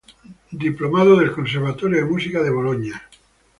[0.63, 3.07] Diplomado del Conservatorio de Música de Boloña.